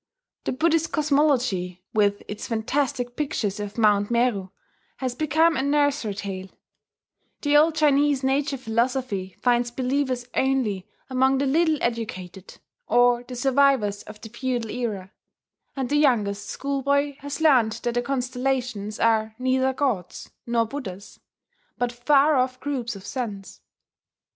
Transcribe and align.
The 0.45 0.51
Buddhist 0.51 0.91
cosmology, 0.91 1.83
with 1.93 2.23
its 2.27 2.47
fantastic 2.47 3.15
pictures 3.15 3.59
of 3.59 3.77
Mount 3.77 4.09
Meru, 4.09 4.49
has 4.97 5.13
become 5.13 5.55
a 5.55 5.61
nursery 5.61 6.15
tale; 6.15 6.49
the 7.43 7.55
old 7.55 7.75
Chinese 7.75 8.23
nature 8.23 8.57
philosophy 8.57 9.37
finds 9.43 9.69
believers 9.69 10.25
only 10.33 10.87
among 11.07 11.37
the 11.37 11.45
little 11.45 11.77
educated, 11.81 12.55
or 12.87 13.21
the 13.23 13.35
survivors 13.35 14.01
of 14.01 14.19
the 14.21 14.29
feudal 14.29 14.71
era; 14.71 15.11
and 15.75 15.89
the 15.89 15.97
youngest 15.97 16.47
schoolboy 16.49 17.15
has 17.19 17.39
learned 17.39 17.73
that 17.83 17.93
the 17.93 18.01
constellations 18.01 18.99
are 18.99 19.35
neither 19.37 19.71
gods 19.71 20.31
nor 20.47 20.65
Buddhas, 20.65 21.19
but 21.77 21.91
far 21.91 22.37
off 22.37 22.59
groups 22.59 22.95
of 22.95 23.05
suns. 23.05 23.61